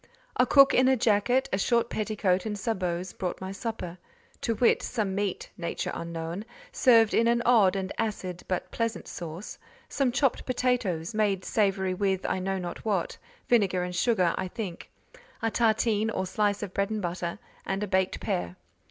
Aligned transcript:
A 0.35 0.47
cook 0.47 0.73
in 0.73 0.87
a 0.87 0.97
jacket, 0.97 1.47
a 1.53 1.59
short 1.59 1.91
petticoat 1.91 2.47
and 2.47 2.57
sabots, 2.57 3.13
brought 3.13 3.39
my 3.39 3.51
supper: 3.51 3.99
to 4.41 4.55
wit—some 4.55 5.13
meat, 5.13 5.51
nature 5.59 5.91
unknown, 5.93 6.43
served 6.71 7.13
in 7.13 7.27
an 7.27 7.43
odd 7.45 7.75
and 7.75 7.91
acid, 7.99 8.41
but 8.47 8.71
pleasant 8.71 9.07
sauce; 9.07 9.59
some 9.89 10.11
chopped 10.11 10.43
potatoes, 10.43 11.13
made 11.13 11.45
savoury 11.45 11.93
with, 11.93 12.25
I 12.25 12.39
know 12.39 12.57
not 12.57 12.83
what: 12.83 13.15
vinegar 13.47 13.83
and 13.83 13.95
sugar, 13.95 14.33
I 14.39 14.47
think: 14.47 14.89
a 15.39 15.51
tartine, 15.51 16.09
or 16.09 16.25
slice 16.25 16.63
of 16.63 16.73
bread 16.73 16.89
and 16.89 16.99
butter, 17.03 17.37
and 17.63 17.83
a 17.83 17.87
baked 17.87 18.19
pear. 18.19 18.55